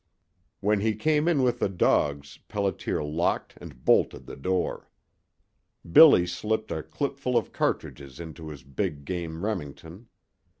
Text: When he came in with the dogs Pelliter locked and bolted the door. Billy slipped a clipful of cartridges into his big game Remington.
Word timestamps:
When 0.61 0.79
he 0.79 0.95
came 0.95 1.27
in 1.27 1.43
with 1.43 1.59
the 1.59 1.69
dogs 1.69 2.39
Pelliter 2.49 3.03
locked 3.07 3.55
and 3.61 3.85
bolted 3.85 4.25
the 4.25 4.35
door. 4.35 4.89
Billy 5.91 6.25
slipped 6.25 6.71
a 6.71 6.81
clipful 6.81 7.37
of 7.37 7.51
cartridges 7.53 8.19
into 8.19 8.49
his 8.49 8.63
big 8.63 9.05
game 9.05 9.45
Remington. 9.45 10.07